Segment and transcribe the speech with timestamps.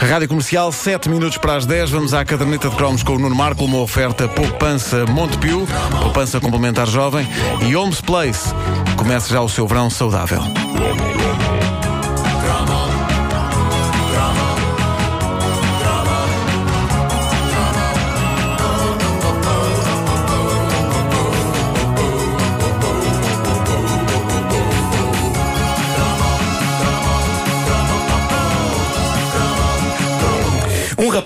[0.00, 1.90] Rádio Comercial, 7 minutos para as 10.
[1.90, 5.66] Vamos à caderneta de cromos com o Nuno Marco, uma oferta Poupança Montepio,
[6.00, 7.28] Poupança Complementar Jovem
[7.66, 8.54] e Homes Place.
[8.96, 10.40] Começa já o seu verão saudável.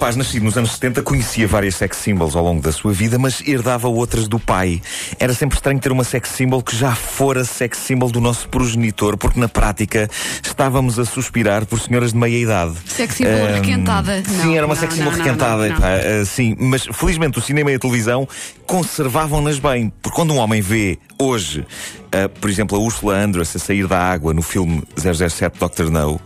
[0.03, 3.41] Rapaz nascido nos anos 70 conhecia várias sex symbols ao longo da sua vida, mas
[3.47, 4.83] herdava outras do pai.
[5.17, 9.17] Era sempre estranho ter uma sex symbol que já fora sex symbol do nosso progenitor,
[9.17, 10.11] porque na prática
[10.43, 12.75] estávamos a suspirar por senhoras de meia idade.
[12.85, 14.25] Sex symbol Ahm, requentada.
[14.25, 15.69] Sim, Não, era uma não, sex symbol não, requentada.
[15.69, 18.27] não, ah, sim, mas felizmente o cinema e a televisão
[18.67, 19.93] conservavam-nas bem.
[20.03, 21.65] Porque quando um homem vê hoje,
[22.11, 26.21] ah, por exemplo, a Ursula Andress a sair da água no filme 007 Doctor No,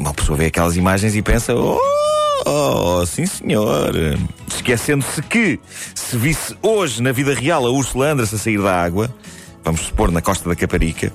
[0.00, 1.78] uma pessoa vê aquelas imagens e pensa: Oh,
[2.46, 3.92] oh, sim senhor.
[4.48, 5.60] Esquecendo-se que,
[5.94, 9.14] se visse hoje na vida real a Ursula Andress a sair da água,
[9.64, 11.12] vamos supor na costa da Caparica,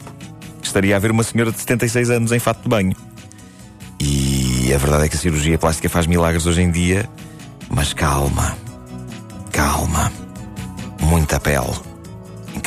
[0.62, 2.96] estaria a ver uma senhora de 76 anos em fato de banho.
[4.00, 7.10] E a verdade é que a cirurgia plástica faz milagres hoje em dia,
[7.70, 8.56] mas calma,
[9.52, 10.12] calma,
[11.00, 11.87] muita pele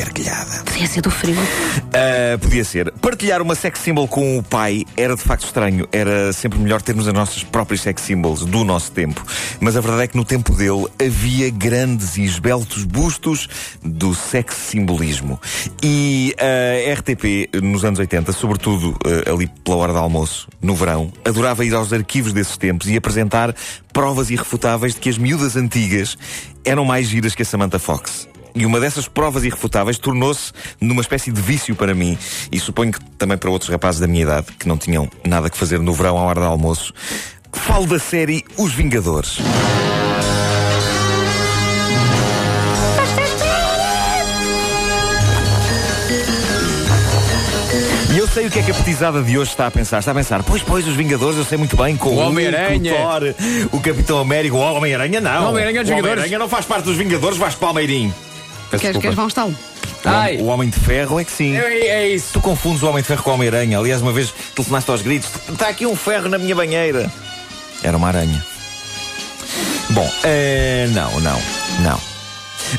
[0.01, 0.63] encarquilhada.
[0.65, 1.37] Podia ser do frio.
[1.37, 2.91] Uh, podia ser.
[2.93, 5.87] Partilhar uma sex symbol com o pai era de facto estranho.
[5.93, 9.25] Era sempre melhor termos as nossas próprias sex symbols do nosso tempo.
[9.61, 13.49] Mas a verdade é que no tempo dele havia grandes e esbeltos bustos
[13.83, 15.39] do sex simbolismo.
[15.83, 21.13] E a RTP, nos anos 80, sobretudo uh, ali pela hora do almoço, no verão,
[21.25, 23.55] adorava ir aos arquivos desses tempos e apresentar
[23.93, 26.17] provas irrefutáveis de que as miúdas antigas
[26.65, 28.31] eram mais giras que a Samantha Fox.
[28.55, 32.19] E uma dessas provas irrefutáveis tornou-se numa espécie de vício para mim
[32.51, 35.57] e suponho que também para outros rapazes da minha idade que não tinham nada que
[35.57, 36.93] fazer no verão à hora do almoço.
[37.53, 39.39] Falo da série Os Vingadores.
[48.13, 50.01] E eu sei o que é que a petizada de hoje está a pensar.
[50.01, 52.95] Está a pensar, pois, pois, os Vingadores, eu sei muito bem, com O Homem-Aranha.
[52.95, 53.35] o Thor,
[53.73, 55.45] o Capitão Américo, o Homem-Aranha não.
[55.45, 56.13] O Homem-Aranha é dos Vingadores.
[56.15, 58.13] Homem-Aranha não faz parte dos Vingadores, Vasco Palmeirim.
[58.71, 59.01] Peço Queres, desculpa.
[59.01, 59.49] queres vão estar
[60.05, 60.39] Ai.
[60.39, 61.57] O Homem de Ferro é que sim.
[61.57, 62.29] É, é isso.
[62.33, 63.79] Tu confundes o Homem de Ferro com o Homem-Aranha.
[63.79, 67.11] Aliás, uma vez telefonaste aos gritos: está aqui um ferro na minha banheira.
[67.83, 68.43] Era uma aranha.
[69.91, 71.39] Bom, eh, não, não,
[71.81, 72.01] não.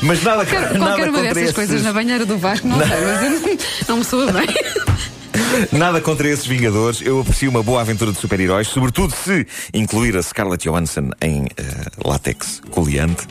[0.02, 2.78] Mas nada, Qualquer, nada qualquer uma contra dessas esses, coisas na banheira do Vasco, não,
[2.78, 4.46] sei, mas eu não, não me soa bem.
[5.70, 7.02] Nada contra esses Vingadores.
[7.02, 11.62] Eu aprecio uma boa aventura de super-heróis, sobretudo se incluir a Scarlett Johansson em eh,
[12.04, 13.26] látex coleante.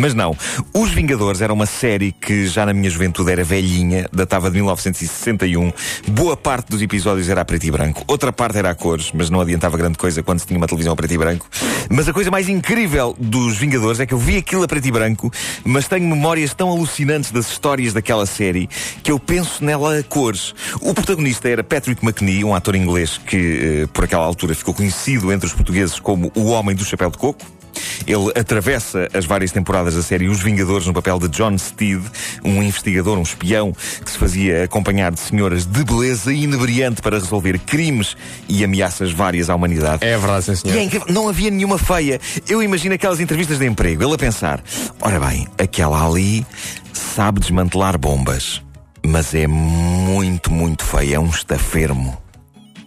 [0.00, 0.34] Mas não.
[0.72, 5.70] Os Vingadores era uma série que já na minha juventude era velhinha, datava de 1961.
[6.08, 8.02] Boa parte dos episódios era a preto e branco.
[8.06, 10.94] Outra parte era a cores, mas não adiantava grande coisa quando se tinha uma televisão
[10.94, 11.46] a preto e branco.
[11.90, 14.90] Mas a coisa mais incrível dos Vingadores é que eu vi aquilo a preto e
[14.90, 15.30] branco,
[15.64, 18.70] mas tenho memórias tão alucinantes das histórias daquela série
[19.02, 20.54] que eu penso nela a cores.
[20.80, 25.30] O protagonista era Patrick McNee, um ator inglês que, eh, por aquela altura, ficou conhecido
[25.30, 27.59] entre os portugueses como o Homem do Chapéu de Coco.
[28.06, 32.02] Ele atravessa as várias temporadas da série Os Vingadores no papel de John Steed,
[32.44, 33.72] um investigador, um espião,
[34.04, 38.16] que se fazia acompanhar de senhoras de beleza inebriante para resolver crimes
[38.48, 40.04] e ameaças várias à humanidade.
[40.04, 40.76] É verdade, sim, senhor.
[40.76, 42.20] é não havia nenhuma feia.
[42.48, 44.62] Eu imagino aquelas entrevistas de emprego, ele a pensar:
[45.00, 46.46] ora bem, aquela ali
[46.92, 48.62] sabe desmantelar bombas,
[49.04, 52.20] mas é muito, muito feia, é um estafermo.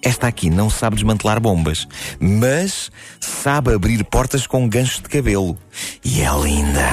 [0.03, 1.87] Esta aqui não sabe desmantelar bombas,
[2.19, 2.91] mas
[3.21, 5.57] sabe abrir portas com ganchos de cabelo.
[6.03, 6.89] E é linda.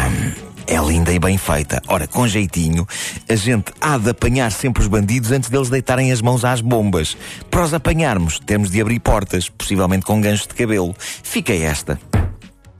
[0.66, 1.82] É linda e bem feita.
[1.88, 2.86] Ora, com jeitinho,
[3.28, 7.16] a gente há de apanhar sempre os bandidos antes deles deitarem as mãos às bombas.
[7.50, 10.94] Para os apanharmos, temos de abrir portas, possivelmente com ganchos de cabelo.
[10.98, 11.98] Fica esta.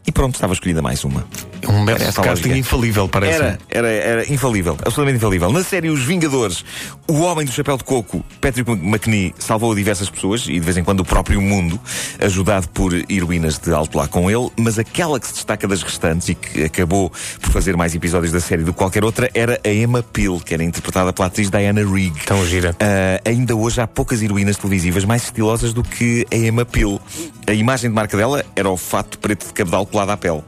[0.06, 1.26] E pronto, estava escolhida mais uma.
[1.68, 2.56] Um método de casting lógica.
[2.56, 3.34] infalível, parece.
[3.34, 5.52] Era, era, era infalível, absolutamente infalível.
[5.52, 6.64] Na série Os Vingadores,
[7.06, 10.84] o homem do chapéu de coco, Patrick McNee, salvou diversas pessoas e de vez em
[10.84, 11.78] quando o próprio mundo,
[12.20, 16.28] ajudado por heroínas de alto lá com ele, mas aquela que se destaca das restantes
[16.28, 19.68] e que acabou por fazer mais episódios da série do que qualquer outra era a
[19.68, 22.14] Emma Peel, que era interpretada pela atriz Diana Rigg.
[22.24, 22.76] Tão gira.
[22.80, 27.00] Ah, ainda hoje há poucas heroínas televisivas mais estilosas do que a Emma Peel.
[27.46, 30.42] A imagem de marca dela era o fato preto de cabedal colado à pele.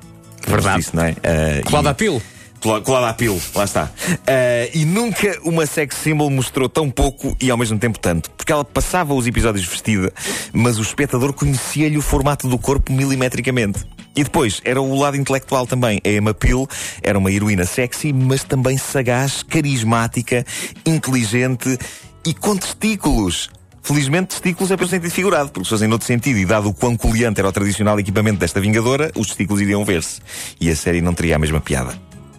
[0.46, 0.80] Verdade.
[0.80, 1.14] Isso, não é?
[1.22, 2.22] Ah, Colado e- à pilo.
[2.60, 3.90] Cola- Colada à pilo, lá está.
[4.26, 8.30] Ah, e nunca uma sex symbol mostrou tão pouco e ao mesmo tempo tanto.
[8.30, 10.12] Porque ela passava os episódios vestida,
[10.52, 13.80] mas o espectador conhecia-lhe o formato do corpo milimetricamente.
[14.14, 15.98] E depois, era o lado intelectual também.
[16.04, 16.68] A Emma Peel
[17.02, 20.44] era uma heroína sexy, mas também sagaz, carismática,
[20.86, 21.76] inteligente
[22.24, 23.48] e com testículos.
[23.82, 26.96] Felizmente, testículos é pelo sentido figurado, porque se fossem noutro sentido e dado o quão
[26.96, 30.20] coliante era o tradicional equipamento desta Vingadora, os testículos iriam ver-se.
[30.60, 31.98] E a série não teria a mesma piada.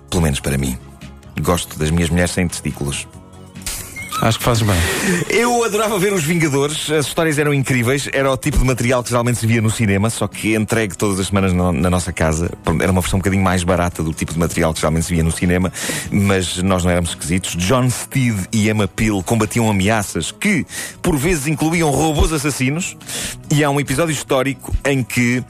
[0.10, 0.78] Pelo menos para mim.
[1.42, 3.08] Gosto das minhas mulheres sem testículos.
[4.24, 4.76] Acho que fazes bem.
[5.30, 9.10] Eu adorava ver os Vingadores, as histórias eram incríveis, era o tipo de material que
[9.10, 12.50] geralmente se via no cinema, só que entregue todas as semanas no, na nossa casa.
[12.80, 15.26] Era uma versão um bocadinho mais barata do tipo de material que geralmente se via
[15.26, 15.74] no cinema,
[16.10, 17.58] mas nós não éramos esquisitos.
[17.58, 20.66] John Steed e Emma Peel combatiam ameaças que,
[21.02, 22.96] por vezes, incluíam robôs assassinos,
[23.52, 25.44] e há um episódio histórico em que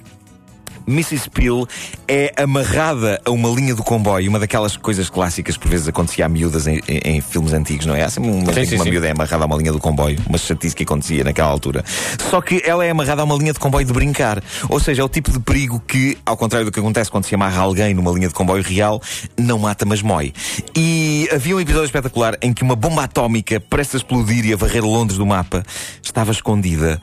[0.88, 1.30] Mrs.
[1.30, 1.68] Peel
[2.08, 6.26] é amarrada a uma linha do comboio, uma daquelas coisas clássicas que por vezes acontecia
[6.26, 8.04] a miúdas em, em, em filmes antigos, não é?
[8.04, 8.90] Há sempre uma, sim, sim, uma sim.
[8.92, 11.84] miúda é amarrada a uma linha do comboio, uma chatice que acontecia naquela altura.
[12.30, 14.44] Só que ela é amarrada a uma linha de comboio de brincar.
[14.70, 17.36] Ou seja, é o tipo de perigo que, ao contrário do que acontece quando se
[17.36, 19.02] amarra alguém numa linha de comboio real,
[19.38, 20.34] não mata, mas mói.
[20.76, 24.56] E havia um episódio espetacular em que uma bomba atómica, prestes a explodir e a
[24.56, 25.64] varrer Londres do mapa,
[26.02, 27.02] estava escondida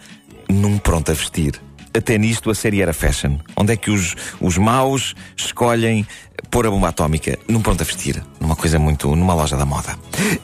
[0.49, 1.61] num pronto a vestir
[1.95, 3.39] até nisto a série era fashion.
[3.57, 6.07] Onde é que os, os maus escolhem
[6.51, 8.23] pôr a bomba atómica num pronto a vestir?
[8.41, 9.15] Numa coisa muito.
[9.15, 9.97] numa loja da moda.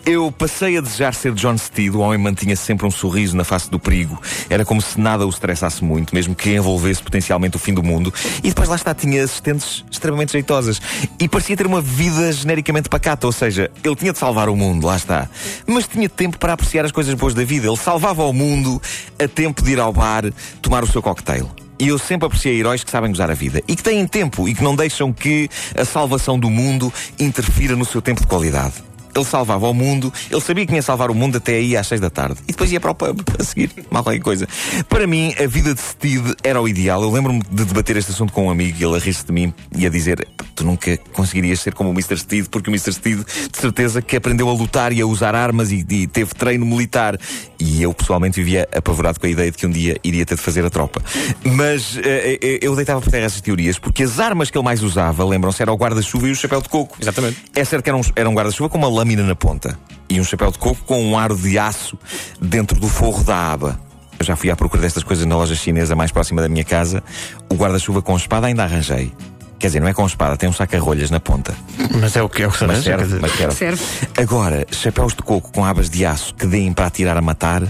[0.04, 3.70] Eu passei a desejar ser John Steed, o homem mantinha sempre um sorriso na face
[3.70, 4.20] do perigo.
[4.48, 8.12] Era como se nada o estressasse muito, mesmo que envolvesse potencialmente o fim do mundo.
[8.38, 10.80] E depois lá está, tinha assistentes extremamente jeitosas.
[11.18, 14.86] E parecia ter uma vida genericamente pacata, ou seja, ele tinha de salvar o mundo,
[14.86, 15.28] lá está.
[15.66, 17.66] Mas tinha tempo para apreciar as coisas boas da vida.
[17.66, 18.80] Ele salvava o mundo
[19.18, 20.24] a tempo de ir ao bar
[20.62, 21.50] tomar o seu cocktail.
[21.78, 24.54] E eu sempre apreciei heróis que sabem gozar a vida e que têm tempo e
[24.54, 28.85] que não deixam que a salvação do mundo interfira no seu tempo de qualidade.
[29.16, 32.00] Ele salvava o mundo, ele sabia que ia salvar o mundo até aí às seis
[32.00, 32.36] da tarde.
[32.44, 34.46] E depois ia para o pub a seguir, mal qualquer coisa.
[34.88, 37.02] Para mim, a vida de Steed era o ideal.
[37.02, 39.54] Eu lembro-me de debater este assunto com um amigo e ele a rir-se de mim
[39.74, 42.18] e a dizer: Tu nunca conseguirias ser como o Mr.
[42.18, 42.92] Steed, porque o Mr.
[42.92, 43.18] Steed,
[43.50, 47.18] de certeza, que aprendeu a lutar e a usar armas e, e teve treino militar.
[47.58, 50.42] E eu, pessoalmente, vivia apavorado com a ideia de que um dia iria ter de
[50.42, 51.02] fazer a tropa.
[51.44, 55.24] Mas eh, eu deitava por terra essas teorias, porque as armas que ele mais usava,
[55.24, 56.96] lembram-se, era o guarda-chuva e o chapéu de coco.
[57.00, 57.38] Exatamente.
[57.54, 59.78] É certo que era um, era um guarda-chuva com uma lâmina na ponta
[60.10, 61.96] e um chapéu de coco com um aro de aço
[62.40, 63.78] dentro do forro da aba.
[64.18, 67.04] Eu já fui à procura destas coisas na loja chinesa mais próxima da minha casa.
[67.48, 69.12] O guarda-chuva com espada ainda arranjei.
[69.58, 71.54] Quer dizer, não é com espada, tem um saca-rolhas na ponta.
[72.00, 73.20] Mas é o que é o que Mas serve, dizer.
[73.20, 73.54] mas serve.
[73.54, 73.82] Serve.
[74.18, 77.62] Agora, chapéus de coco com abas de aço que deem para atirar a matar,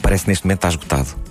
[0.00, 1.25] parece que neste momento está esgotado.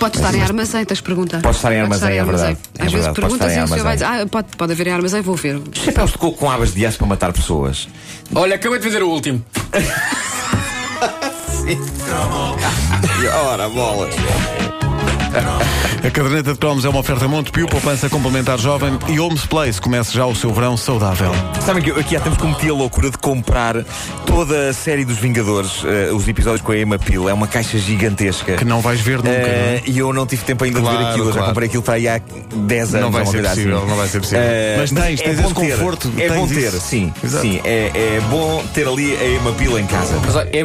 [0.00, 1.42] Pode estar em armazém, tens de perguntar.
[1.42, 2.58] Pode estar em armazém, é verdade.
[2.78, 5.20] É Às vezes perguntas e o senhor vai dizer, ah, pode, pode haver em armazém,
[5.20, 5.60] vou ver.
[5.74, 7.86] Chapéus de coco com abas de aço para matar pessoas.
[8.34, 9.44] Olha, acabei de fazer o último.
[13.22, 14.14] E ora, bolas.
[16.04, 19.78] A caderneta de cromos é uma oferta Montepio, poupança complementar jovem e Homes Place.
[19.80, 21.30] Começa já o seu verão saudável.
[21.64, 23.84] Sabem que eu aqui há tempos cometi a loucura de comprar
[24.24, 27.28] toda a série dos Vingadores, eh, os episódios com a Emma Peel.
[27.28, 28.56] É uma caixa gigantesca.
[28.56, 29.28] Que não vais ver nunca.
[29.30, 31.24] Eh, E eu não tive tempo ainda de ver Claro, aquilo.
[31.26, 31.48] Eu já claro.
[31.48, 32.20] comprei aquilo para aí há
[32.56, 33.04] 10 anos.
[33.04, 33.86] Não vai ser possível, assim.
[33.88, 34.42] não vai ser possível.
[34.44, 36.80] Eh, Mas tens, tens bom esse conforto, É tens bom ter, isso.
[36.80, 37.12] sim.
[37.22, 37.42] Exato.
[37.46, 40.14] sim é, é bom ter ali a Emma Peel em casa.
[40.24, 40.64] Mas olha, é